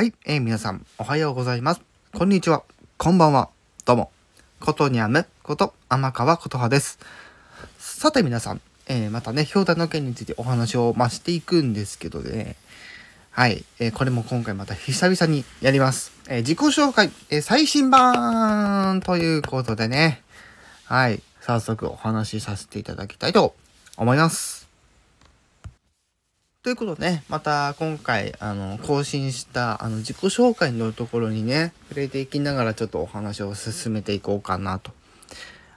[0.00, 1.82] はい、えー皆さん、おはようございます。
[2.14, 2.62] こんにちは。
[2.96, 3.50] こんばんは。
[3.84, 4.10] どうも。
[4.58, 6.98] ことにゃむこと天川琴葉です。
[7.78, 12.56] さて皆さん、えーまたね、氷太の件についてお話をましていくんですけどね。
[13.30, 16.12] はい、えーこれも今回また久々にやります。
[16.30, 20.22] えー自己紹介、えー最新版ということでね。
[20.86, 23.54] はい、早速お話しさせていただきたいと
[23.98, 24.59] 思います。
[26.62, 34.90] ということでね、また今回、あの、更新した、あの、自己紹介のところにね、触れていきながらちょっとお話を進めていこうかなと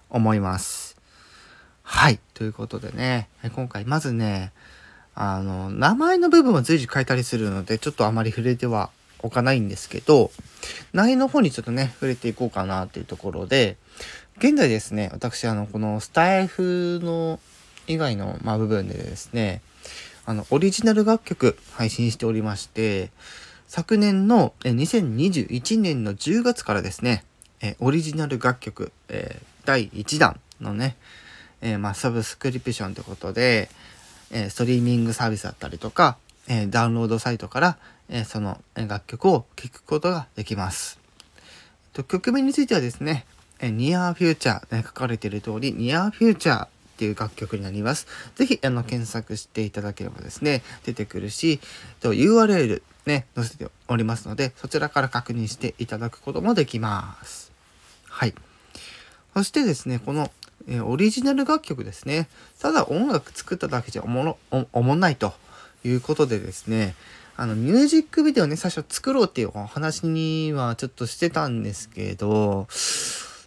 [0.09, 0.97] 思います。
[1.83, 2.19] はい。
[2.33, 4.51] ということでね、今回まずね、
[5.15, 10.31] あの、名前の部分は随時変えたりするので、ちょっとあまり触れてはおかないんですけど、
[10.91, 13.77] 内容の方にちょっとね、触れていこうかなというところで、
[14.39, 17.39] 現在ですね、私、あの、このスタイフの
[17.87, 19.61] 以外の、まあ、部分でですね、
[20.25, 23.11] あの、オリジナル楽曲配信しておりまして、
[23.67, 27.25] 昨年の2021年の10月からですね、
[27.61, 30.95] えオリジナル楽曲、え第1弾のね、
[31.61, 33.69] えまあ、サブスクリプションということで、
[34.31, 37.77] えストリーミングサービスだったりとか、えダウンロードサイトから、
[38.09, 40.99] えその楽曲を聴くことができます。
[41.91, 43.25] と曲名についてはですね、
[43.59, 46.67] えー Near Future、ね、書かれている通り Near Future
[47.03, 48.07] っていう楽曲になります。
[48.35, 51.59] ぜひあの検索していただければですね、出てくるし、
[51.99, 57.51] と URL ね、載せておりますので、そちらから確認していただくこともできます。
[58.07, 58.33] はい。
[59.33, 60.31] そしてですね、この、
[60.69, 62.29] えーオリジナル楽曲ですね。
[62.61, 65.33] ただ音楽作っただけじゃおもろ、おおもんないと
[65.83, 66.95] いうことでですね、
[67.35, 72.67] あの、ミュージックビデオね、最初作ろうっていうお話にはちょっとしてたんですけど、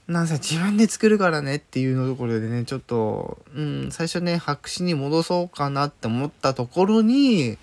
[0.08, 7.58] なんせ自分で作るからねっていうのところでね、ちょっと、うん、最初ね、白紙に戻そうかなって思ったところに、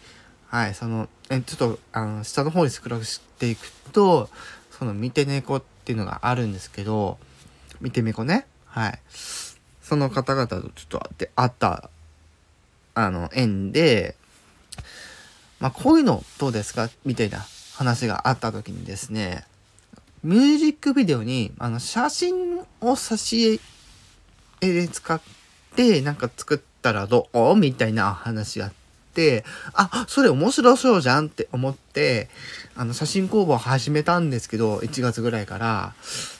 [0.47, 4.29] はい、その、えちょっと、あの、下の方にスクロールしていくと、
[4.71, 7.17] その、見て猫っていうのがあるんですけど、
[7.79, 8.99] 見て猫ね、はい。
[9.81, 11.89] その方々とちょっと会って、会った、
[12.93, 14.15] あの、縁で、
[15.59, 16.89] まあ、こういうのどうですか？
[17.05, 17.39] みたいな
[17.75, 19.45] 話があった時にですね、
[20.23, 23.59] ミュージックビデオに、あの、写真を挿
[24.61, 25.21] 絵で使っ
[25.75, 27.55] て、なんか作ったらどう？
[27.55, 28.73] みたいな話があっ
[29.13, 32.29] て、あ、それ面白そうじゃんって思って、
[32.75, 35.93] あの、写真工房始めたんですけど、1月ぐらいから。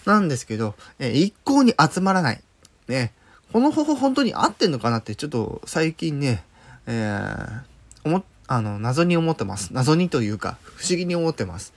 [0.05, 2.41] なんですけど、え一向に集まらない。
[2.87, 3.11] ね。
[3.51, 6.43] この方法本当に合ってんのかなって、ちょっと最近ね、
[6.87, 7.61] えー、
[8.05, 9.73] 思、あの、謎に思ってます。
[9.73, 11.73] 謎にというか、不思議に思ってます。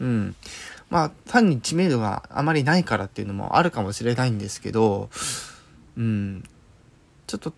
[0.00, 0.36] うん。
[0.90, 5.10] まあ、単に知名度があまりないからっていうのもあるかもしれないんですけど、
[5.96, 6.44] うん。
[7.26, 7.52] ちょっと、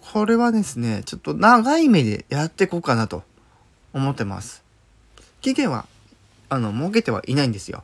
[0.00, 3.24] これはですね、ちょっと長い目でやっていこうかなと
[3.92, 4.62] 思ってます。
[5.40, 5.86] 期限は、
[6.48, 7.82] あの、設けてはいないんですよ。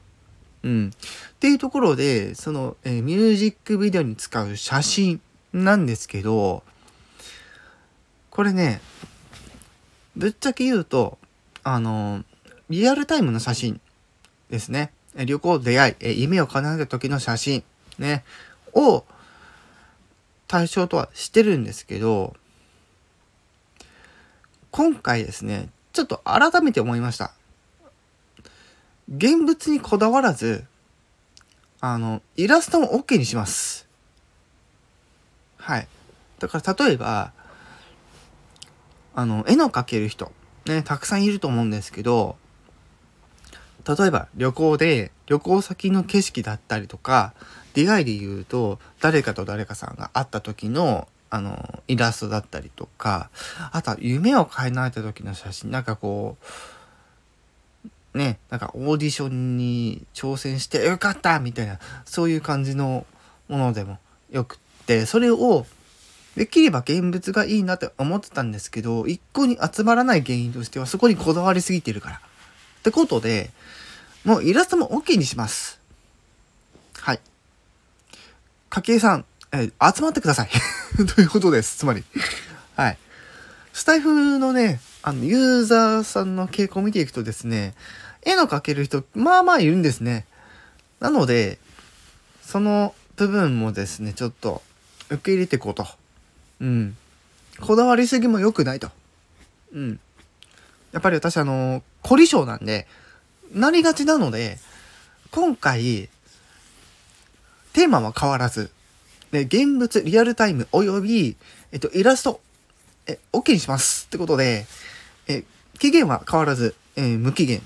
[0.62, 0.90] うん。
[0.94, 5.20] っていうところで、その、えーミュージックビデオに使う写真
[5.52, 6.62] なんですけど、
[8.30, 8.80] これね、
[10.14, 11.18] ぶっちゃけ言うと、
[11.64, 12.24] あの、
[12.70, 13.80] リアルタイムの写真
[14.48, 14.92] ですね。
[15.16, 17.64] 旅行、出会い、夢を叶えた時の写真、
[17.98, 18.24] ね、
[18.72, 19.04] を
[20.46, 22.34] 対象とはしてるんですけど、
[24.70, 27.32] 今回ですね、ちょっと改めて思いました。
[29.12, 30.64] 現物にこだわらず、
[31.80, 33.88] あの、イラストも OK にします。
[35.56, 35.88] はい。
[36.38, 37.32] だから例えば、
[39.16, 40.30] あの、絵の描ける人、
[40.66, 42.36] ね、たくさんいると思うんですけど、
[43.86, 47.34] 例えば旅行で旅行先の景色だったりとか、
[47.74, 53.30] 出会いで言うと、誰かと誰かさんが会った時の、あの、イラストだったりとか、
[53.72, 56.36] あとは夢を叶えた時の写真、なんかこ
[58.14, 63.06] う、ね、なんかオーディションに挑戦してよかったみたいな、そういう感じの
[63.48, 63.98] ものでも
[64.30, 65.64] よくって、それを
[66.36, 72.16] できれば現物がいいなって思ってたんですけど、一向に集まらない原因としてはそこにこだわりすぎてるから。
[72.16, 73.50] ってことで、
[74.24, 75.80] もうイラストも OK にします。
[76.98, 77.20] はい。
[78.68, 80.50] かけいさん、え集まってください。
[81.14, 81.78] ということです。
[81.78, 82.04] つまり。
[82.76, 82.98] はい。
[83.72, 87.74] スタイフのね、あの、ユーザーさんの傾向を見ていくとですね、
[88.22, 90.26] 絵の描ける人、まあまあいるんですね。
[91.00, 91.58] なので、
[92.42, 94.62] その部分もですね、ちょっと
[95.08, 95.86] 受け入れていこうと。
[96.60, 96.96] うん。
[97.60, 98.90] こだわりすぎも良くないと。
[99.72, 100.00] うん。
[100.92, 102.86] やっぱり私、あの、凝り性なんで、
[103.52, 104.58] なりがちなので、
[105.30, 106.08] 今回、
[107.72, 108.70] テーマは変わらず、
[109.32, 111.36] で、現物、リアルタイム、および、
[111.72, 112.40] えっと、イラスト、
[113.06, 114.66] え、OK にしますってことで、
[115.28, 115.44] え、
[115.78, 117.62] 期限は変わらず、えー、無期限。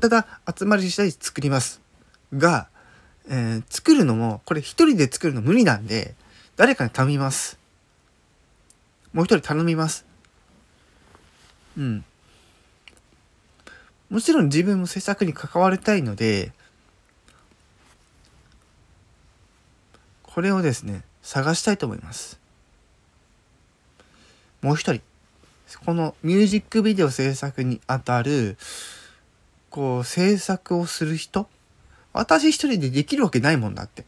[0.00, 0.26] ただ、
[0.56, 1.80] 集まり次第作ります。
[2.32, 2.68] が、
[3.28, 6.14] えー、作るのも、これ一人で作るの無理なんで、
[6.56, 7.58] 誰かに頼みます。
[9.12, 10.04] もう一人頼みます。
[11.76, 12.04] うん。
[14.12, 16.52] もちろん自分も制作に関わりたいので、
[20.22, 22.38] これをですね、探したいと思います。
[24.60, 25.00] もう一人、
[25.86, 28.58] このミュージックビデオ制作にあたる、
[29.70, 31.48] こう、制作をする人
[32.12, 34.04] 私一人でできるわけないもんだって。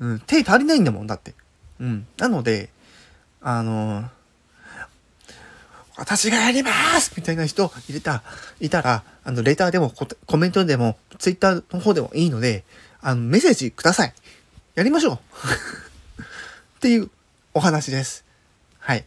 [0.00, 1.34] うん、手足りないんだもんだって。
[1.78, 2.08] うん。
[2.18, 2.70] なので、
[3.40, 4.08] あのー、
[5.96, 8.22] 私がやりますみたいな人入れた、
[8.60, 9.92] いたら、あの、レターでも
[10.26, 12.64] コメントでも、ツイッターの方でもいいので、
[13.00, 14.14] あの、メッセージください。
[14.74, 15.18] やりましょうっ
[16.80, 17.10] ていう
[17.52, 18.24] お話です。
[18.80, 19.04] はい。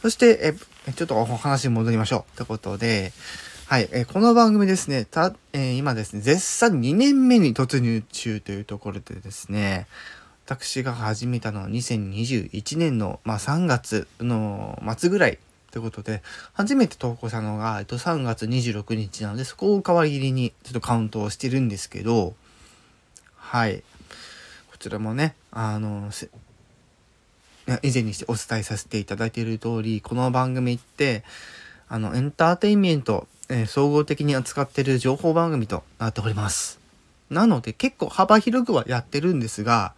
[0.00, 0.54] そして、
[0.86, 2.36] え、ちょっとお話に戻りましょう。
[2.36, 3.12] ということで、
[3.66, 9.86] はい、えこの番組ですね、た、えー、今ですね、絶賛2年目に突入中というところでですね、
[10.50, 15.38] 私が始めたのは2021年の、まあ、3月の末ぐらい
[15.70, 16.24] ということで、
[16.54, 22.34] 初めて投稿したのが、えっと、3月26日なので、そこを皮切りにちょっとカウントをしてるんですけど、
[23.36, 23.84] はい。
[24.72, 26.10] こちらもね、あの、
[27.84, 31.22] 以前にしてお伝えさせていただいている通り、この番組って、
[31.88, 36.80] あの、エンターテインメント、えー、総合的に扱ってる情報番組となっております。
[37.30, 39.94] なので、結構幅広くはやってるんですが、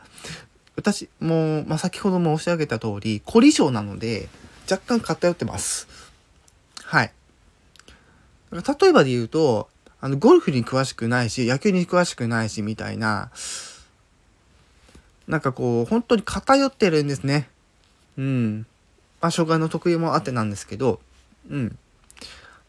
[0.77, 4.29] 私も、まあ、先ほど申し上げた通り、凝り性なので、
[4.71, 5.87] 若干偏ってます。
[6.85, 7.13] はい。
[8.53, 9.69] 例えばで言うと、
[10.01, 13.31] あの、ゴルフに詳しくないし、野球に詳しくないし、みたいな、
[15.29, 17.49] なんかこう、本当に偏ってるんですね。
[18.19, 18.67] うん。
[19.21, 21.01] まあ、障害の得意もあってなんですけど、
[21.49, 21.79] うん。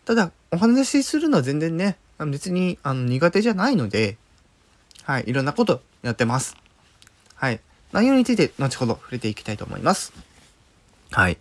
[0.05, 4.17] ただ、お話しするのは全然ね、別にあの苦手じゃないので、
[5.03, 6.55] はい、いろんなことやってます。
[7.35, 7.59] はい。
[7.93, 10.11] 内容について後ほど触れていきたいと思います。
[11.11, 11.37] はい。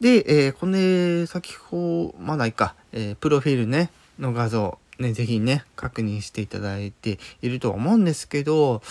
[0.00, 8.82] で、えー、これ、先ほど、まだいいか、えー、プロフィールね、の画像、ね、ぜひね、確認していただいているとは思うんですけど、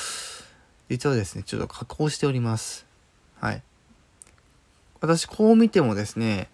[0.89, 2.86] 実はですね、ちょっと加工しております。
[3.39, 3.62] はい。
[5.01, 6.50] 私、こう見てもですね、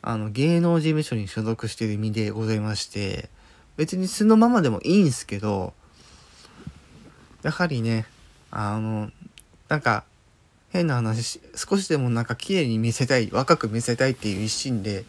[0.00, 3.28] あの、芸能事務所に所属している身でございまして、
[3.76, 5.74] 別に素のままでもいいんですけど、
[7.42, 8.06] やはりね、
[8.50, 9.10] あの、
[9.68, 10.04] なんか、
[10.70, 15.04] 変な話、少しでもなんか綺麗に見せたい、若く見せたいっていう一心で、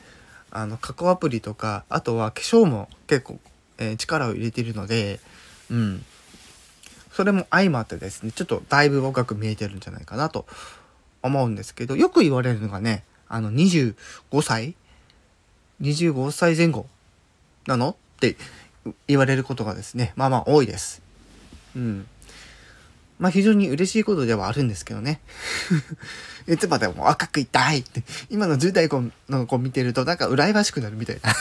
[0.51, 3.39] あの、加工アプリとか、あとは化粧も結構、
[3.77, 5.19] えー、力を入れてるので、
[5.69, 6.05] うん。
[7.11, 10.45] それも相まってですね、ちょっとだいぶ若く見えてるんじゃないかなと
[11.23, 13.95] 思うんですけど、よく言われるのがね、あの、25
[14.41, 14.75] 歳
[15.81, 16.85] ?25 歳前後
[17.65, 17.91] なの？
[17.91, 18.37] って
[19.07, 21.01] 言われることがですね、まあまあ多いです。
[21.75, 22.07] うん。
[23.19, 25.21] まあ非常に嬉しいことではあるんですけどね。
[26.47, 28.89] いつまでも若くいたいって、今の10代
[29.29, 31.33] の子見てるとなんか羨ましくなるみたいな。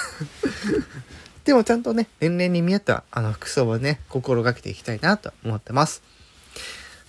[1.45, 6.03] でもちゃんとね、年齢に見合ったあの服装はね、心がけていきたいなと思ってます。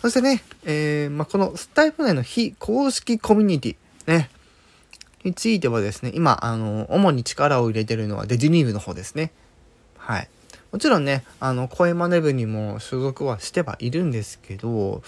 [0.02, 3.76] そしてね、えー、まあ、このスタイフ内の非公式コミュニティ、
[4.08, 4.30] ね、
[5.24, 9.32] についてはですね、今、あの、主に力を入れてるのはデジニーブの方ですね。
[9.98, 10.30] はい。
[10.76, 15.02] もちろんね、あの、声真似部にも所属はしてはいるんですけど、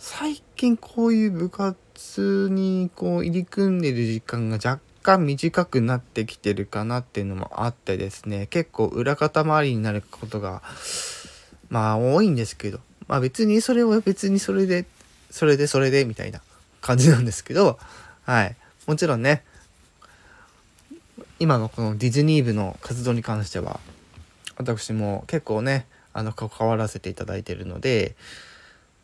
[0.00, 10.60] 最近こういう部活にこう入り組んでる時間が若干短くなってきてるかなっていうのもあってですね、結構裏方周りになることが、
[11.68, 14.86] まあ多いんですけど、まあ別にそれは別にそれで、
[15.30, 16.40] それでそれでみたいな
[16.80, 17.78] 感じなんですけど、
[18.24, 18.56] はい。
[18.88, 19.44] もちろんね、
[21.38, 23.78] 今のこのディズニー部の活動に関しては、
[24.56, 28.16] 私も結構ね、あの、関わらせていただいているので、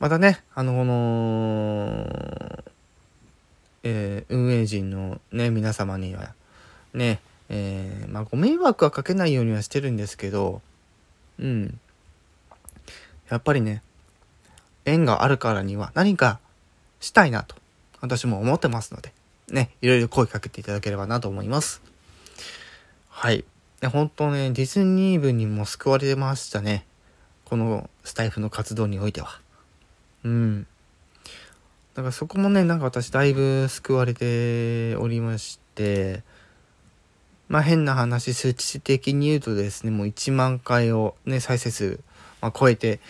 [0.00, 2.64] またね、あの、この、
[3.84, 6.34] えー、運営陣のね、皆様には、
[6.94, 10.62] ね、えー、まあ、ご迷惑はかけないようにはしてるんですけど、
[11.38, 11.78] うん。
[13.28, 13.82] やっぱりね、
[14.84, 16.40] 縁があるからには何か
[17.00, 17.56] したいなと、
[18.00, 19.12] 私も思ってますので、
[19.48, 21.82] ね、いろいろ声かけていただければなと思います。
[23.08, 23.44] はい。
[23.88, 26.86] 本当ね、ディズニー部にも救われましたね。
[27.44, 29.40] このスタイフの活動においては。
[30.24, 30.66] うん。
[31.94, 36.22] だからそこもね、なんか私だいぶ救われておりまして、
[37.48, 42.00] まあ変な話、数値的に言うとですね、もう1万回をね、再生数、
[42.40, 43.00] まあ、超えて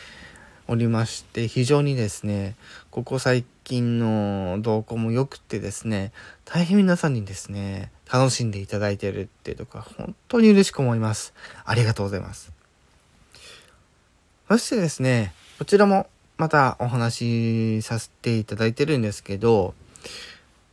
[0.73, 2.57] おりまして非常にですね
[2.91, 6.13] ここ最近の動向も良くてですね
[6.47, 11.35] 大変皆さんにですね楽しんでいただいてるっていうところ本当に嬉しく思います
[11.67, 12.53] ありがとうございます
[14.49, 16.07] そしてですねこちらも
[16.39, 19.75] またお話しさせていただいてるんですけど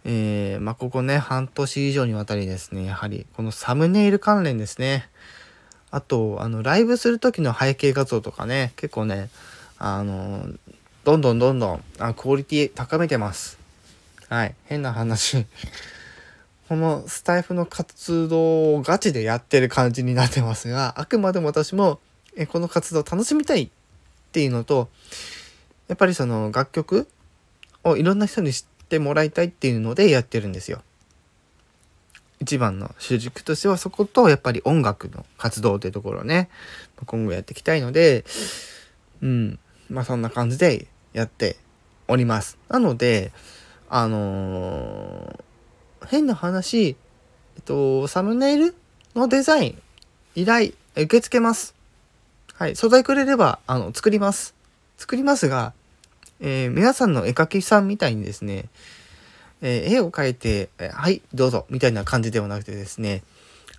[0.06, 5.10] えー、まあ、ここね、半年以上にわたりですね、やはりこのサムネイル関連ですね。
[5.92, 9.30] あと、あの、ライブする時の背景画像とかね、結構ね、
[9.80, 10.46] あの、
[11.04, 13.58] どんどんどんどんあクオリティ高めてます。
[14.28, 14.56] はい。
[14.66, 15.46] 変な話。
[16.68, 22.00] このスタイフの活動をガチでやってる感じになってますが、あくまでも私も
[22.36, 23.70] えこの活動を楽しみたいっ
[24.32, 24.90] ていうのと、
[25.88, 27.08] やっぱりその楽曲
[27.84, 30.82] をいろんな人に知ってもらいたいっていうのでやってるんですよ。
[32.40, 36.50] 一番の主軸としてはそことやっぱり音楽の活動というところをね、
[37.06, 38.24] 今後やっていきたいので、
[39.22, 39.60] うん、
[39.90, 41.58] まあそんな感じでやって
[42.08, 42.58] おります。
[42.70, 43.32] なので、
[43.90, 46.96] あのー、変な話、
[47.56, 48.76] えっと、サムネイル
[49.16, 49.82] のデザイン、
[50.36, 51.76] 依頼、受け付けます。
[52.54, 54.54] はい、素材くれれば、あの、作ります。
[54.98, 55.74] 作りますが、
[56.40, 58.66] えー、皆さんの絵描きさんみたいにですね、
[59.62, 63.24] えー、絵を描いて、えはい、どうぞ、みたいな感じではなくてですね、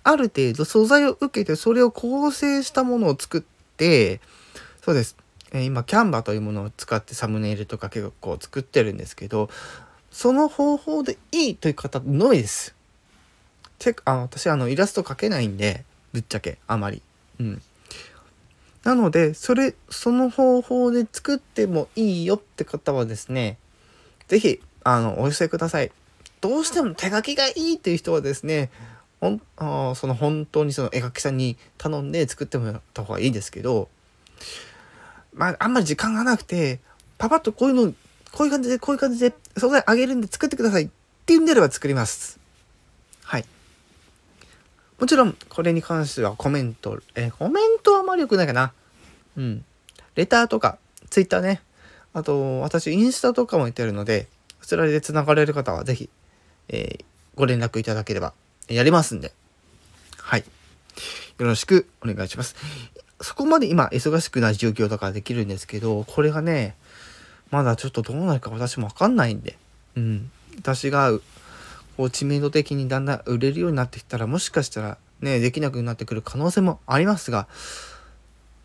[0.03, 3.41] ある程度素材を受けて、それを構成したものを作っ
[3.77, 4.19] て、
[4.83, 5.15] そうです。
[5.53, 9.49] え今、キャンバというものを使ってサムネイルとか結構作ってるんですけど、
[10.09, 12.75] その方法でいいという方のみです。
[13.79, 17.01] てあ私、あの、イラスト描けないんで、ぶっちゃけ、あまり。
[17.39, 17.61] うん。
[18.83, 23.57] なので、それ、その方法で作ってもいいよって方はですね、
[24.27, 25.91] 是非あの、お寄せください。
[26.39, 28.71] どうしても手書きがいいっていう人はですね、
[29.19, 33.89] ほんあその本当にその絵描きさんに頼んで作ってもらった方がいいですけど、
[35.33, 36.79] まあ、あんまり時間がなくて、
[37.17, 37.93] パパッとこういうの、
[38.31, 40.89] こういう感じで、こういう感じで素材あげるんで作ってくださいっ
[41.25, 42.39] ていうんであれば作ります。
[43.23, 43.45] はい。
[44.99, 48.73] もちろん、これに関してはコメント、えコメントはあまり良くないかな。
[49.37, 49.65] うん。
[50.15, 50.77] レターとか、
[51.09, 51.61] ツイッターね。
[52.13, 54.27] あと、私、インスタとかもやってるので、
[54.61, 56.09] そちらで繋がれる方はぜひ、
[56.69, 58.33] えー、ご連絡いただければ
[58.67, 59.33] やりますんで。
[60.19, 60.43] はい。
[61.39, 62.55] よろしくお願いします。
[63.21, 66.75] そこまで今忙しくない状況とからできるんですけど、これがね、
[67.51, 69.57] まだちょっとどうなるか私もわかんないんで、
[69.95, 70.31] うん。
[70.57, 71.11] 私が、
[71.97, 77.47] こう知名度的にだんだん売れるようになってきたら、もしかしたらね、できなくなってくる可能性もありますが、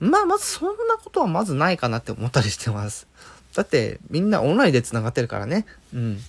[0.01, 3.07] まあ、まずそんなことはまずないかなって思ったりしてます。
[3.55, 5.65] だってみんなオンラインで繋がってるからね。
[5.95, 6.21] うん。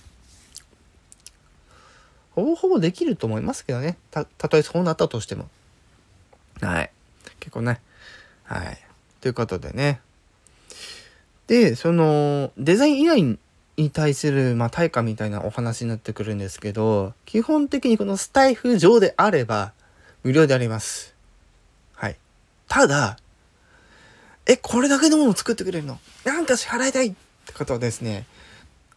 [2.34, 3.98] ほぼほぼできると思いますけどね。
[4.10, 5.48] た、たとえそうなったとしても。
[6.60, 6.90] はい。
[7.40, 7.80] 結構ね。
[8.48, 8.78] はい。
[9.20, 10.00] ということでね。
[11.46, 13.38] で、その、デザイン依頼
[13.76, 19.72] に対する、まあ、対価みたいなお話になってくるんですけど、基本的にこのスタイフ上であれば、
[20.24, 21.14] 無料であります。
[21.94, 22.16] はい。
[22.68, 23.18] ただ、
[24.46, 26.00] え、これだけのものを作ってくれるの？
[26.24, 27.14] なんか支払いたいっ
[27.46, 28.24] て方はですね、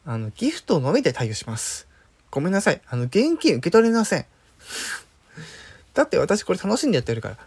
[0.05, 1.87] あの、ギフトのみで対応します。
[2.29, 2.81] ごめんなさい。
[2.87, 4.25] あの、現金受け取れません。
[5.93, 7.37] だって私これ楽しんでやってるから。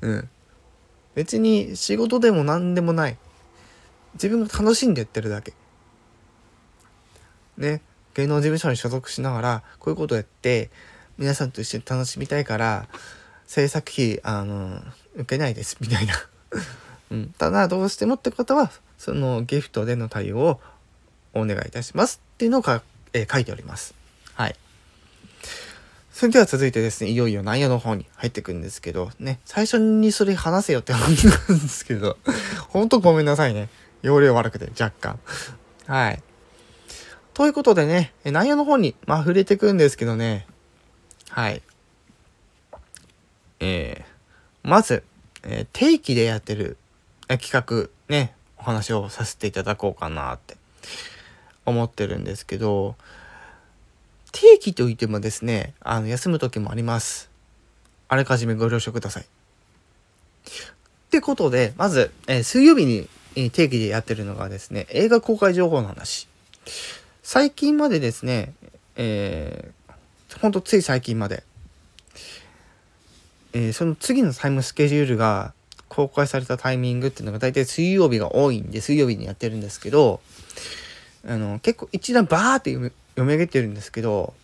[0.00, 0.28] うん。
[1.16, 3.16] 別に仕事でも何でもない。
[4.14, 5.54] 自分が楽しんでやってるだけ。
[7.56, 7.80] ね。
[8.14, 10.70] 芸能事務所に所属しながら、こういうことをやって、
[11.16, 12.86] 皆さんと一緒に楽しみたいから、
[13.46, 14.82] 制作費、あの、
[15.14, 16.14] 受けないです、みたいな。
[17.10, 20.60] うん、ただどうしてもって方はそのギフトでの対応を
[21.34, 22.62] お願いいたしますっていうのを、
[23.12, 23.94] えー、書いております。
[24.34, 24.56] はい。
[26.16, 32.16] それでは続いてですね、いよいよ内容の方に入っていくんですけど、ね、最初にそれ話せよって話なんですけど、
[32.72, 33.68] ほんとごめんなさいね。
[34.00, 35.20] 容量悪くて、若干。
[35.86, 36.22] はい。
[37.34, 40.46] ということでね、内容の方に、まあ、触れていくんですけどね、
[41.28, 41.60] はい。
[43.60, 44.06] えー、
[44.62, 45.02] まず、
[45.42, 46.78] えー、定期でやってる
[47.28, 50.56] 企画ね、お話をさせていただこうかなって
[51.66, 52.96] 思ってるんですけど、
[54.32, 57.30] 定期といってもですね、あの、休む時もあります。
[58.08, 59.22] あらかじめご了承ください。
[59.24, 59.26] っ
[61.10, 66.26] てことで、まず、えー、水曜日に、え定期でやってるのがですね、映画公開情報の話。
[67.22, 68.54] 最近までですね、
[68.96, 71.42] えー、ほんとつい最近まで、
[73.52, 75.52] えー、その次のタイムスケジュールが
[75.88, 80.20] 公開されたタイミングっていうのが大体水曜日が多いんで、水曜日にやってるんですけど、
[81.26, 82.70] あの、結構一段バーって
[83.16, 84.34] 読み上げてるんですけど、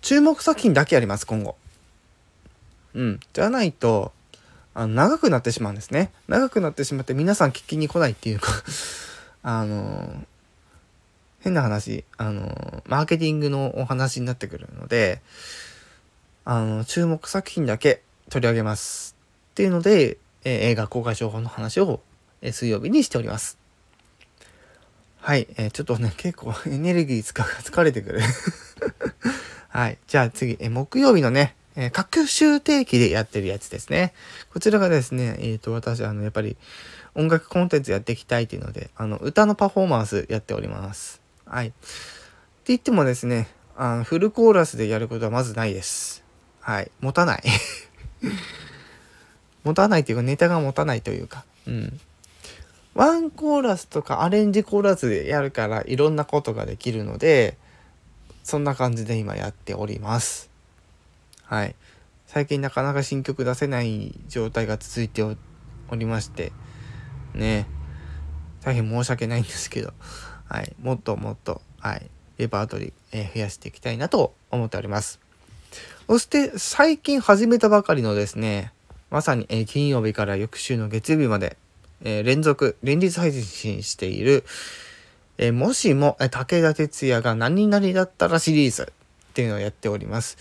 [0.00, 1.56] 注目作品だけあります、今後。
[2.94, 3.20] うん。
[3.32, 4.12] じゃないと、
[4.74, 6.10] あの長くなってしまうんですね。
[6.26, 8.50] 長くなってしまって皆さん聞きに来ないっていうか
[9.44, 10.24] あの
[11.40, 15.20] 変な話、あのマーケティングのお話になってくるので、
[16.46, 19.14] あの、注目作品だけ取り上げます。
[19.52, 22.00] っていうので、えー、映画公開情報の話を、
[22.42, 23.58] えー、水曜日にしております。
[25.24, 28.20] はい、えー、ちょっとね、 結構エネルギー使う疲れてくる
[29.72, 34.12] はい、じゃあ次、え木曜日のね、えー、各週定期でやってるやつですね。
[34.52, 36.58] こちらがですね、えっ、ー、と、私、あの、やっぱり
[37.14, 41.22] 音楽コンテンツやっていきたいっていうので、あの、歌のパフォーマンスやっております。
[41.46, 41.68] はい。
[41.68, 41.76] って
[42.66, 46.22] 言ってもですね、あのフルコーラスでやることはまずないです。
[46.60, 46.90] はい。
[47.00, 47.42] 持たない
[49.64, 51.98] 持たないっていうか、ネタが持たないというか、うん。
[52.94, 57.58] ワンコーラスとかアレンジコーラスでやるからいろんなことができるので、
[58.44, 60.50] そんな感じで今やっております。
[61.44, 61.74] はい。
[62.26, 65.36] 最近なかなか新曲出せない状態が続いてお
[65.92, 66.52] りまして、
[67.34, 67.66] ね。
[68.62, 69.92] 大変申し訳ないんですけど、
[70.48, 70.74] はい。
[70.80, 72.08] もっともっと、はい。
[72.38, 75.20] レパートリー、えー、増やしていきたいなと思っております。
[76.06, 78.72] そして最近始めたばかりのですね、
[79.10, 81.56] まさに、え金曜日から翌週の月曜日まで、
[82.04, 84.44] え連続、連日配信している、
[85.38, 88.92] えもしも、え武田鉄矢が何々だったらシリーズ
[89.30, 90.36] っていうのをやっております。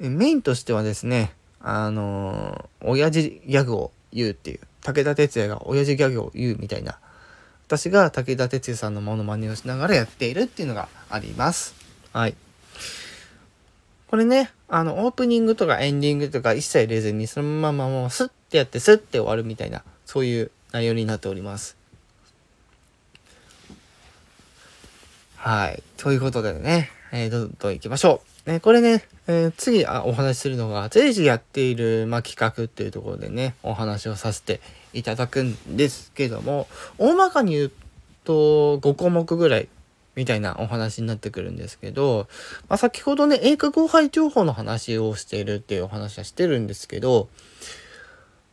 [0.00, 6.98] えメインとしてはですね、あのー、親父ギャグを言うっていう、武田鉄矢が親父ギャグを言うみたいな、
[7.66, 11.74] 私が武田鉄矢さんのモノマネをしながらやっているっていうのがあります。
[12.12, 12.34] はい。
[14.08, 21.76] これね、あの、オープニングとかエンディングとか一切入れずに、そのままもうスッてやってスッて終わるみたいな、そういう内容になっております。
[25.36, 25.80] はい。
[25.98, 28.50] ということでね、えー、どんどん行きましょう。
[28.50, 34.60] ね、これね、えー、次あお話しするのが、随時やっている、ま、企画っていうところでね、お話をさせて
[34.92, 36.66] いただくんですけども、
[36.98, 37.72] 大まかに言う
[38.24, 39.68] と5項目ぐらい
[40.16, 42.26] みたいなお話になってくるんですけど、
[42.68, 47.28] まあ、先ほどね、映画後輩情報の話をしているっていうお話はしてるんですけど、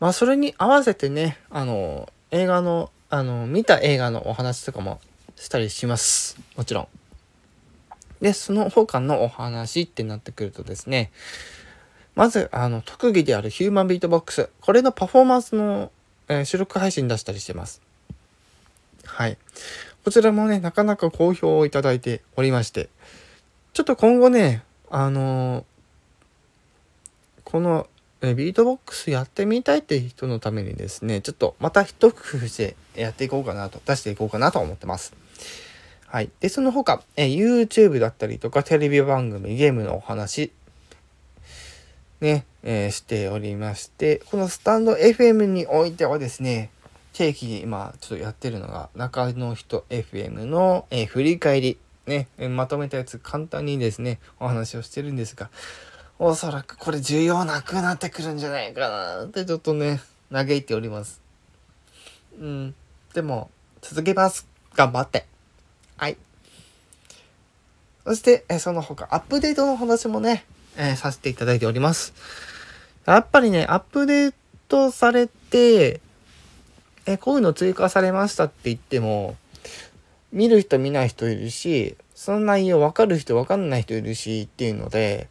[0.02, 5.00] まあ、それに合わせてね、あの、映画の、あの、見た映画のお話とかも
[5.36, 6.40] したりします。
[6.58, 6.88] もちろん。
[8.20, 11.12] で、その他のお話ってなってくるとですね、
[12.16, 14.50] まず、あの、特技であるヒューマンビートボックス。
[14.62, 15.92] これのパフォーマンスの、
[16.30, 17.80] えー、収録配信出したりしてます。
[19.06, 19.38] はい。
[20.04, 22.90] こちらもね、なかなか好評をいただいておりまして、
[23.74, 25.64] ちょっと今後ね、あのー、
[27.44, 27.88] この
[28.22, 35.14] ビートボックスやってみたいっていう人のためにですね、ちょっとまた一工夫してやっていこうかなと、出していこうかなと思ってます。
[36.06, 36.30] はい。
[36.40, 40.52] で、その他、え YouTube だったりとかテレビ番組、ゲームのお話、
[42.20, 46.70] ね、えー、しておりまして、このスタンド FM においてはですね、
[47.14, 55.50] 定期に今ちょっとやってるのが中の人 FM の、えー、振り返りね、まとめたやつ簡単にですねお話をしてるんですが
[56.24, 60.00] おそらくこれ重要なくなってくるんじゃないかなってちょっとね
[60.32, 61.20] 嘆いております。
[62.40, 62.76] うん。
[63.16, 63.50] でも
[63.82, 64.46] 続けます。
[64.76, 65.26] 頑張って。
[65.98, 66.18] はい。
[68.06, 70.46] そして、え、その他アップデートの話もね、
[70.78, 72.14] えー、させていただいております。
[73.08, 74.34] やっぱりねアップデー
[74.68, 76.02] トされて
[77.08, 79.36] え、こういうの追加されましたって言っても、
[80.32, 85.28] 見る人見ない人いるし、その内容分かる人分かんない人いるしっていうので、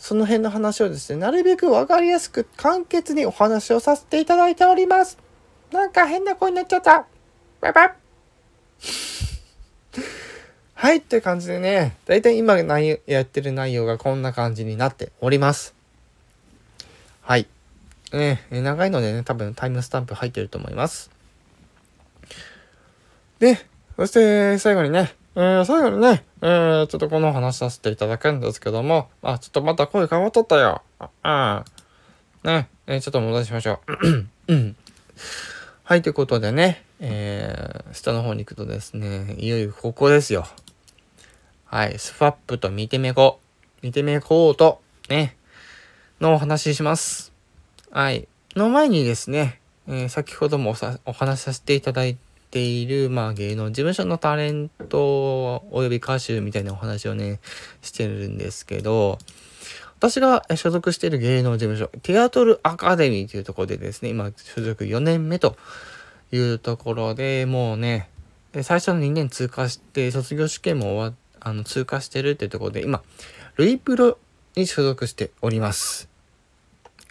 [0.00, 5.18] その辺の話をですね、なるべく分かりやすく簡潔にお話をさせていただいております。
[5.70, 7.04] なんか変な声になっちゃった。
[7.60, 7.92] バイバイ。
[10.72, 15.74] はい、って感じでね、だいたい今やってる内容がこんな感じになっております。
[17.20, 17.46] はい。
[18.10, 21.10] ね、長いのでね、多分タイムスタンプ入ってると思います。
[23.38, 23.58] で、
[23.96, 30.82] そして最後にね、えー、最後にね、えー、ちょっとこの話させていただくんですけども、あ、ちょっとまた声変わっとったよ。
[30.98, 31.64] あ、あ
[32.44, 33.80] ね、えー、ちょっと戻しましょ
[34.46, 34.52] う。
[34.52, 34.76] う ん
[35.82, 40.46] はい、ということでね、えー、下の方に行くとですね、いよいよここですよ。
[41.64, 43.40] はい、スファップと見てめこ、
[43.80, 45.38] 見てめこうと、ね、
[46.20, 47.32] のお話しします。
[47.90, 48.28] はい。
[48.56, 50.74] の前にですね、えー、先ほども
[51.06, 52.18] お話しさせていただい
[52.50, 57.40] ている、まあ、芸能事務所のタレントおよび歌手みたいなお話をね、
[57.82, 59.18] してるんですけど、
[59.98, 65.56] 私が所属している芸能事務所、ティアトルアカデミーというところでですね、今、所属4年目と
[66.32, 68.08] いうところで、もうね、
[68.62, 73.02] 最初の2年通過して、卒業試験も終わあの通過してるっていうところで、今、
[73.56, 74.18] ルイプロ
[74.56, 76.08] に所属しております。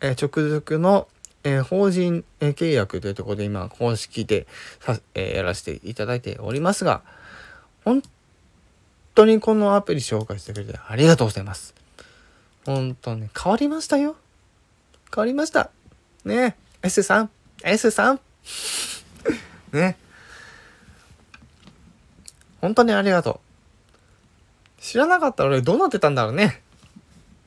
[0.01, 1.07] え直属の、
[1.43, 4.47] えー、法人、えー、契約というところで今公式で
[4.79, 7.01] さ、えー、やらせていただいておりますが
[7.85, 8.03] 本
[9.15, 11.73] 当にこのアプリ紹介してくれてありがとうございます。
[12.65, 14.15] 本当ね変わりましたよ。
[15.13, 15.71] 変わりました。
[16.25, 17.29] ね S さん
[17.63, 18.19] S さん
[19.73, 19.97] ね
[22.61, 23.41] 本当にありがと
[24.79, 24.81] う。
[24.81, 26.61] 知らなかったら俺どうなってたんだろうね。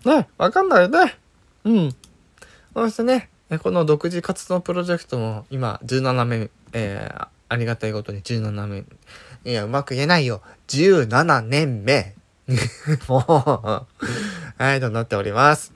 [0.05, 1.17] ねわかんないよね。
[1.65, 1.97] うん。
[2.75, 8.85] そしてね、この独自活動プロジェクトも今17目、えー、ありがたいことに17目。
[9.45, 10.43] いや、うまく言えないよ。
[10.69, 12.15] 17年目。
[13.09, 15.73] もうはい、となっております。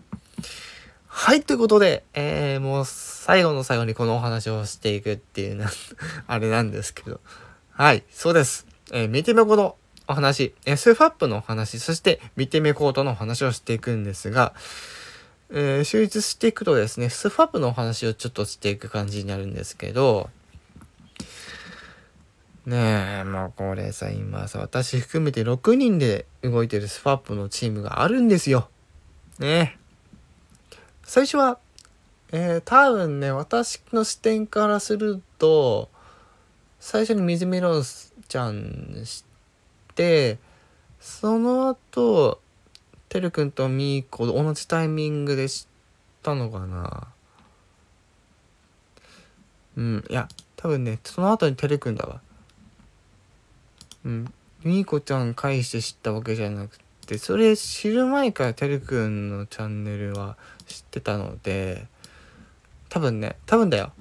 [1.07, 5.71] はい、ということで、えー、もう最後の最後にこのお話をしていくっていうな
[6.29, 7.21] あれなんですけど。
[7.73, 8.67] はい、そうです。
[8.93, 9.77] えー、見てみこの
[10.09, 14.55] お話、SFAP のお話、そして見てみコートのお話をしていくんですが、
[15.51, 20.31] えー、集立していくとですね、スファップのお話をちょっとしていく感じになるんですけど、
[22.67, 28.69] ねえ、もうこれさ、今さ、私含めて6人で動いてるスファップのチームがあるんですよ。
[29.39, 29.87] ねえ
[31.05, 31.59] 最初は、
[32.33, 35.89] えー、多分ね、私の視点からすると、
[36.81, 37.85] 最初に水メロン
[38.27, 39.25] ちゃんし
[39.95, 40.39] て、
[40.99, 42.41] その後、
[43.09, 45.67] てるくんとみーこ同じタイミングで知っ
[46.23, 47.09] たのかな？
[49.77, 52.21] うんいや多分ねその後にてるくんだわ。
[54.05, 54.33] うん
[54.65, 61.87] みーこちゃん返して知ったわけじゃなくてそれ知る前からてるくんのチャンネルは知ってたので
[62.89, 63.93] 多分ね多分だよ。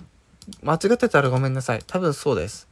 [0.63, 1.83] 間違ってたらごめんなさい。
[1.85, 2.67] 多分そうです。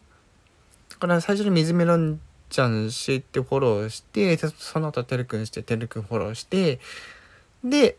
[1.00, 2.20] これ最初に水メロン
[2.54, 6.80] ちゃん知ってフォローして、その後てるくんして、てるくんフォローして、
[7.64, 7.98] で、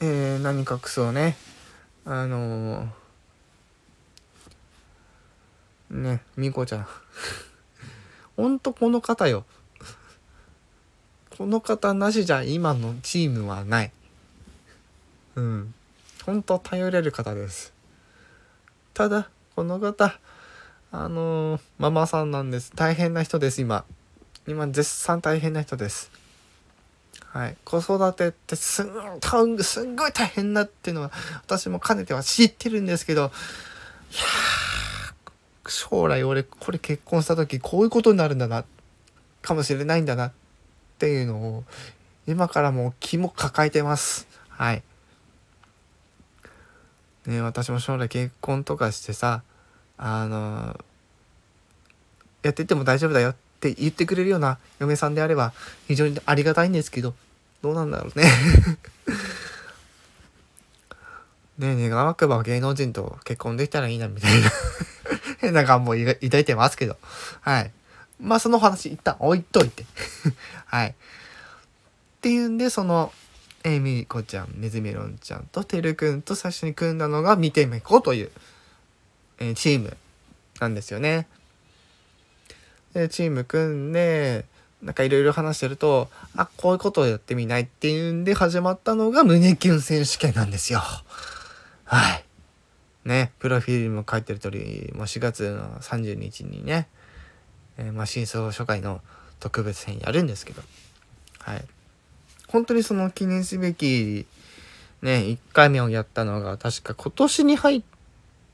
[0.00, 1.36] えー、何隠そうね。
[2.04, 6.86] あのー、ね、みこちゃん。
[8.36, 9.44] ほんとこの方よ。
[11.38, 13.92] この方なしじゃ今のチームはない。
[15.36, 15.74] うん。
[16.26, 17.72] ほんと頼れる方です。
[18.94, 20.18] ただ、この方、
[20.94, 22.70] あのー、ママさんなんです。
[22.76, 23.86] 大変な人です、今。
[24.46, 26.10] 今、絶賛大変な人です。
[27.28, 27.56] はい。
[27.64, 28.92] 子育てってすん
[29.62, 31.10] すんごい大変だっていうのは、
[31.46, 33.30] 私も兼ねては知ってるんですけど、いや
[35.66, 38.66] 将来俺、これ結婚した時、こういうことになるんだな、
[39.40, 40.32] かもしれないんだな、っ
[40.98, 41.64] ていうのを、
[42.26, 44.28] 今からもう気も抱えてます。
[44.50, 44.82] はい。
[47.24, 49.42] ね私も将来結婚とかしてさ、
[49.96, 50.78] あの
[52.42, 55.52] やってっても大丈夫だよって言ってくれるような嫁さんであれば
[55.86, 57.14] 非常にありがたいんですけど
[57.62, 58.24] どうなんだろうね。
[61.58, 64.50] ねえ願わくば芸能人と結婚できたらいいなみたいな。
[65.38, 66.96] 変な願望を抱いてますけど。
[67.40, 67.70] はい。
[68.20, 69.84] まあその話一旦置いといて。
[70.66, 70.88] はい。
[70.88, 70.94] っ
[72.20, 73.12] ていうんでその
[73.64, 78.30] えみこちゃんねずみろんちゃんとてるくんと最初に組んだのが見てめこうという
[79.42, 79.96] えチーム
[80.60, 81.26] なんですよね。
[82.94, 84.44] でチーム組んで
[84.82, 90.80] なんかいろいろ話してるとあこういうことをやってみないっていうんで始まったのが胸キュン選手権なんですよ。
[91.84, 92.24] はい。
[93.04, 96.86] ねプロフィールにも書いてる通りもう4月の30日にね、
[97.78, 99.00] えー、まあ、真相初回の
[99.40, 100.62] 特別編やるんですけど
[101.40, 101.64] はい
[102.46, 104.26] 本当にその記念すべき
[105.00, 107.82] ね1回目をやったのが確か今年に入っ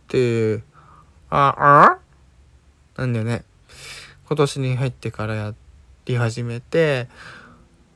[0.08, 0.62] て
[1.30, 1.98] あ、
[2.96, 3.00] あ？
[3.00, 3.44] なんだよね。
[4.26, 5.54] 今年に入ってからや
[6.06, 7.08] り始めて、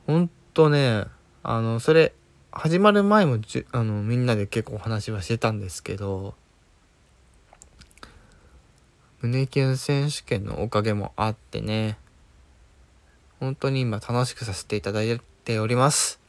[0.07, 1.05] ほんとね、
[1.43, 2.13] あの、それ、
[2.55, 6.35] 始まる前もじあのみんなで結構お話はしてたんですけど、
[9.21, 11.97] 胸キュン選手権のおかげもあってね、
[13.39, 16.22] 本当に今楽しくさせていただいております。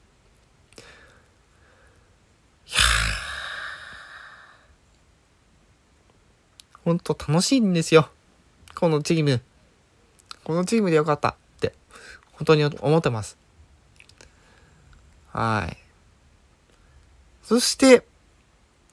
[6.85, 8.11] ほんと楽しいんですよ。
[8.75, 9.41] このチーム。
[10.45, 11.73] このチームでよかったって、
[12.33, 13.39] 本当に思ってます。
[15.33, 15.77] はい。
[17.43, 18.05] そして、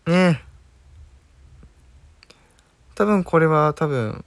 [0.08, 0.42] ね
[2.96, 4.24] 多分これは多分、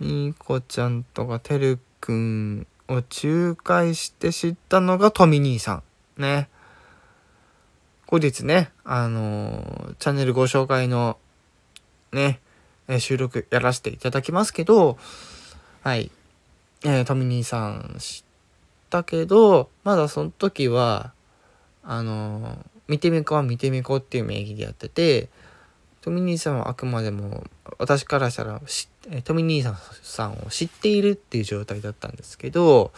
[0.00, 5.82] みーこちゃんとかてるくんを仲介して知ったのがトミ兄さ
[6.18, 6.20] ん。
[6.20, 6.48] ね。
[8.06, 11.18] 後日ね、あのー、チャンネルご紹介の
[12.12, 12.40] ね、
[12.88, 14.98] え収録やらせていただきますけど、
[15.82, 16.10] はい。
[16.84, 21.12] えー、トミニーさん知ったけど、まだその時は、
[21.84, 25.28] あのー、見てみこは見てみこっていう名義でやってて、
[26.02, 27.44] トミ兄さんはあくまでも
[27.78, 28.60] 私からしたら
[29.22, 29.62] トミ兄
[30.02, 32.90] さんを知っているっていう状態だったんですけど、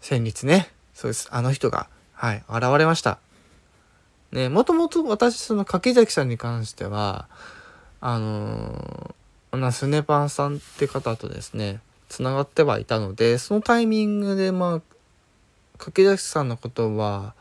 [0.00, 3.18] 先日ね、そうです、あの人が、はい、現れました。
[4.32, 7.28] ね、もともと私、その柿崎さんに関しては、
[8.06, 14.82] あのー、なスネパンさんって方とですね、つながってはいたので、そのタイミングで、まあ、
[15.78, 17.32] 柿崎さんのことは、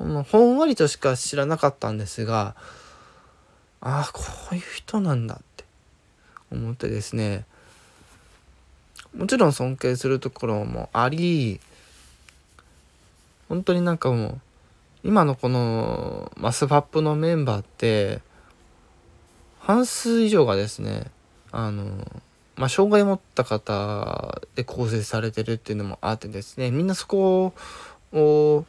[0.00, 2.56] ほんわりとしか知らなかったんですが、
[3.80, 5.64] ああ、こういう人なんだって
[6.50, 7.44] 思ってですね、
[9.16, 11.60] もちろん尊敬するところもあり、
[13.48, 14.40] 本当になんかもう、
[15.04, 18.22] 今のこのマスファップのメンバーって、
[19.66, 21.10] 半数以上がですね、
[21.50, 21.84] あの、
[22.56, 27.54] まあ、障害を持った方で構成されてるっていうのもあってですね、みんなそこ
[28.12, 28.66] を、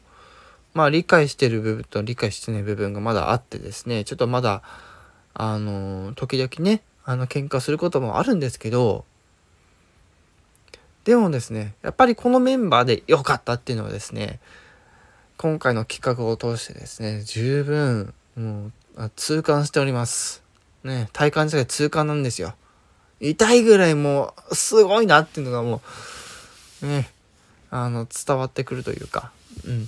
[0.73, 4.63] まあ、理解してる部分と理解してない部分がまだあってですね、ちょっとまだ、
[5.33, 9.03] あの、時々ね、あの、喧嘩することもあるんですけど、
[11.03, 14.39] でもですね、やっぱりこのメンバーで良かったっていうのはですね、
[15.35, 20.44] 今回の企画を通してですね、十分、もう、痛感しております。
[20.85, 22.53] ね、体感自体痛感なんですよ。
[23.19, 25.81] 痛いぐらいもう、すごいなっていうのがも
[26.83, 27.09] う、ね、
[27.71, 29.31] あの、伝わってくるというか、
[29.65, 29.83] うん。
[29.83, 29.87] っ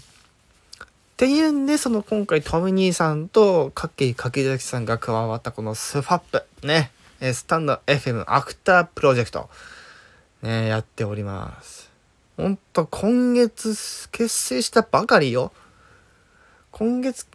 [1.18, 9.50] ていうんで、その今回トミ兄さんとかっけい柿崎さんが加わったこのスファップね、スタンド FM アクタープロジェクト、
[10.42, 11.92] ね、やっております。
[12.38, 15.52] ほんと今月結成したばかりよ。
[16.72, 17.28] 今月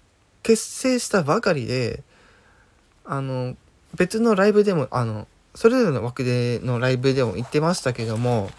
[0.42, 2.02] 結成したばかりで、
[3.04, 3.56] あの、
[3.94, 8.50] 別のライブでも、あの、それぞれの枠でのライブでも言ってましたけども、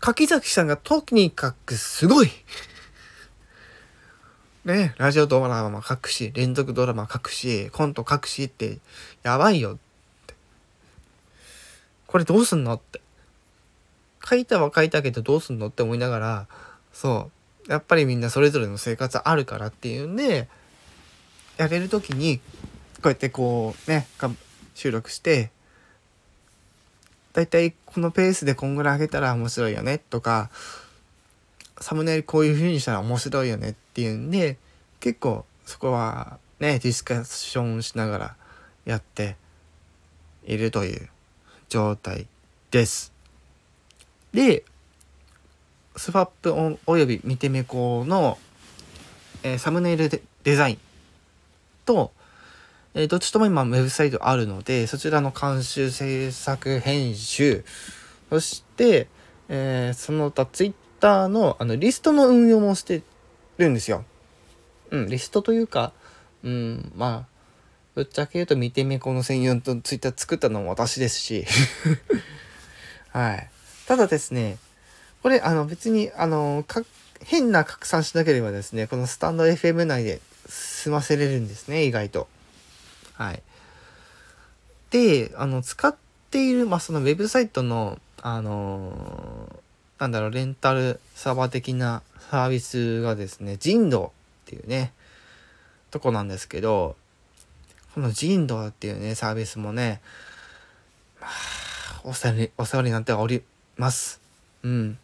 [0.00, 2.30] 柿崎さんがとにかくすごい
[4.64, 8.78] ね、ラジオドラマ書くし、連続ドラマ書くし、コント書くしって、
[9.22, 9.78] やばいよっ
[10.26, 10.34] て。
[12.06, 13.00] これどうすんのって。
[14.28, 16.46] 書いたは書いたけどどうすんのって思いながら、
[16.92, 17.30] そ
[17.66, 17.70] う。
[17.70, 20.48] やっぱりみんなそれぞれの生活あるからっていうんで、
[21.56, 22.40] やれる時に、
[23.02, 24.06] こうやってこうね、
[24.74, 25.50] 収録して、
[27.32, 30.50] だいたいこのペースでこんぐらい上げたら面白いよねとか、
[31.80, 34.56] サムネイルこういう風にしたら面白いよねっていうんで
[35.00, 38.36] 結構そこはねディスカッションしながら
[38.84, 39.36] やって
[40.44, 41.08] いるという
[41.68, 42.26] 状態
[42.70, 43.12] です。
[44.32, 44.64] で
[45.96, 48.38] スファップおよび見てめこの、
[49.42, 50.08] えー、サムネイル
[50.44, 50.78] デザイン
[51.84, 52.12] と、
[52.98, 57.64] えー、どっちとも今ウェブサイトあるのでそちらの監修制作編集
[58.28, 59.06] そして、
[59.48, 63.02] えー、その他ツイッターのあのリストの運用もして
[63.56, 64.04] るんですよ。
[64.90, 65.92] うん、リストというか、
[66.42, 67.26] うん、まあ、
[67.94, 71.44] ぶっちゃけ言うと見てみこの専用とツイッター作ったのも私ですし。
[73.10, 73.48] はい。
[73.86, 74.58] ただですね、
[75.22, 76.64] これ、あの別に、あの、
[77.22, 82.28] 変な拡散しなければですね、このスタンド FM 内で済ませれるんですね、意外と。
[83.18, 83.42] はい。
[84.90, 85.94] で、あの、使っ
[86.30, 89.60] ている、まあ、そのウェブサイトの、あの
[89.98, 94.12] なんだろう、レンタルサーバー的なサービスがですね、人道
[94.46, 94.92] っていうね、
[95.90, 96.94] とこなんですけど、
[97.94, 100.00] この人道っていうね、サービスもね、
[101.20, 101.30] まあ、
[102.04, 103.42] お世話に、お世話になっており
[103.76, 104.20] ます。
[104.62, 104.98] うん。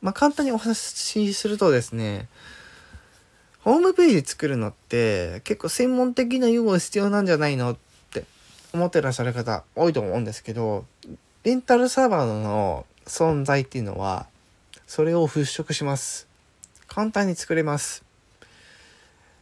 [0.00, 2.28] まあ、簡単にお話しするとですね、
[3.66, 7.76] ホームページ作るのって結構専門的な用語必要なんじゃないのっ
[8.12, 8.22] て
[8.72, 10.84] 思ってらっしゃる方多いと思うんですけど、
[11.42, 14.28] レンタルサーバーの存在っていうのは
[14.86, 16.28] それを払拭します。
[16.86, 18.04] 簡単に作れます。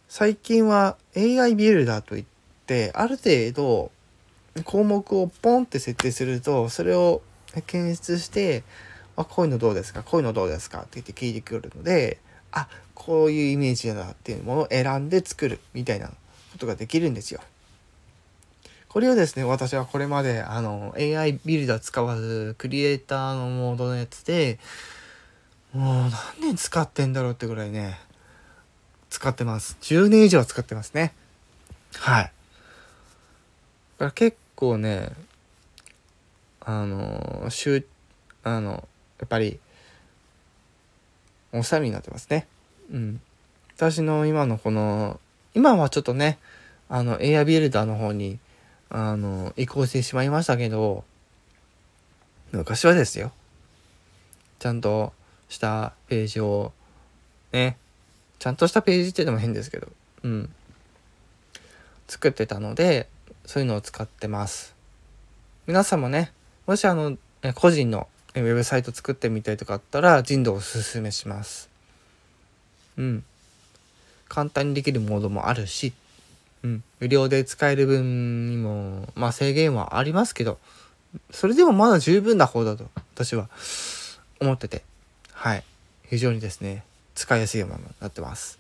[0.09, 2.25] 最近は AI ビルダーといっ
[2.65, 3.91] てある程度
[4.65, 7.21] 項目をポンって設定するとそれを
[7.67, 8.65] 検出して
[9.17, 12.17] あこういうのどうですかこういうのどうですかって言って聞いてくるので
[12.55, 16.15] あこういうイメージだなっていうものを選んで作るみたいなこ
[16.59, 17.41] とができるんですよ。
[18.89, 24.61] これをですね、私はこれまであの AI ビルダー使わず、クリエイターのモードのやつで、
[25.73, 27.99] もう何年使ってんだろうってぐらいね、
[29.11, 29.77] 使ってます。
[29.81, 31.13] 10年以上は使ってますね。
[31.95, 32.25] はい。
[32.25, 35.11] だから結構ね、
[36.61, 37.85] あの、週、
[38.45, 38.89] あの、
[39.19, 39.59] やっぱり、
[41.55, 42.47] お世話になってますね。
[42.93, 43.21] うん。
[43.77, 45.21] 私の今のこの、
[45.55, 46.39] 今はちょっとね、
[46.89, 48.39] あの、AI ビルダーの方に
[48.97, 51.03] あの、移行してしまいましたけど、
[52.53, 53.33] 昔はですよ。
[54.61, 55.13] ちゃんと
[55.49, 56.73] したページを
[57.51, 57.77] ね、
[58.39, 59.89] ちゃんとしたページっていうのも変ですけど、
[60.23, 60.55] うん。
[62.07, 63.09] 作ってたので、
[63.47, 64.77] そういうのを使ってます。
[65.67, 66.33] 皆さんもね、
[66.69, 67.17] もしあの、
[67.57, 71.69] 個人のウェブサイト作ってみたいとかあったら、人道をおすすめします。
[72.97, 73.25] うん。
[74.29, 75.93] 簡単にできるモードもあるし、
[76.63, 76.85] うん。
[76.99, 80.59] 無料で使える分にも、まあ制限はありますけど、
[81.31, 83.49] それでもまだ十分な方だと、私は
[84.41, 84.83] 思ってて、
[85.33, 85.65] はい。
[86.09, 88.59] 非常にですね、使いやすいものになってます。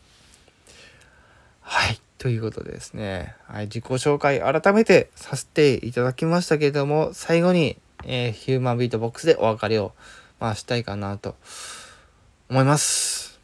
[1.62, 2.00] はい。
[2.18, 7.76] ということでですね、はい、自己紹介改めてさせていただきましたけれども、最後に、
[8.06, 9.92] えー、ヒューマンビートボックスでお別れを、
[10.40, 11.34] まあ、したいかなと
[12.48, 13.38] 思います。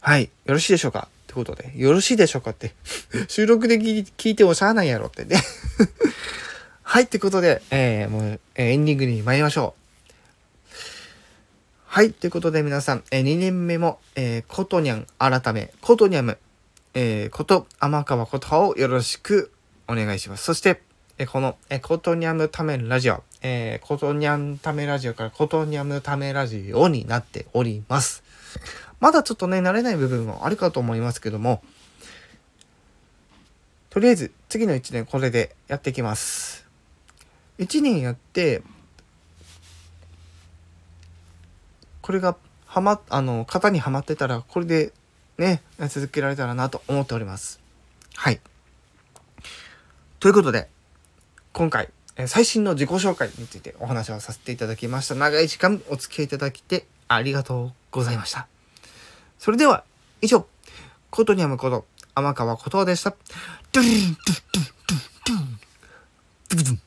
[0.00, 0.24] はい。
[0.44, 1.08] よろしいでしょうか？
[1.24, 2.74] ってことで、よろしいでしょうかって
[3.28, 5.40] 収録で聞いてもしゃあないやろってね
[6.82, 7.04] はい。
[7.04, 9.84] ってことで、えー、もう、えー、エンディングに参りましょう。
[11.86, 12.12] はい。
[12.12, 16.38] ということで皆さん、えー、2年目も、えー、コトニャン改め、コトニャム、
[16.94, 19.52] えー、こと、天川ことをよろしく
[19.88, 20.44] お願いします。
[20.44, 20.82] そして、
[21.18, 28.24] えー、この、えー、コトニャムためラジオ、えー、コトニャンためラジオからコトニャムためラジオになっております。
[29.00, 31.62] まだちょっとね、慣れない部分もあるかと思いますけども、
[33.90, 36.66] とりあえず次の1年これでやっていきます。
[37.58, 38.62] 1年やって、
[42.00, 44.94] これがはま、あの、型にはまってたら、これで
[45.36, 47.60] ね、続けられたらなと思っております。
[48.16, 48.40] はい。
[50.18, 50.70] ということで、
[51.52, 51.90] 今回、
[52.26, 55.14] 最新の自己紹介についてお話をさせていただきました。
[55.14, 58.46] 長い時間お付き合いいただきてありがとうございました。
[59.38, 59.84] それでは、
[60.22, 60.46] 以上、
[61.10, 63.14] ことにゃむこと、天川ことでした。
[63.72, 64.64] ドゥルンドゥドゥ
[65.26, 65.44] ドゥ
[66.48, 66.78] ドゥドゥドゥ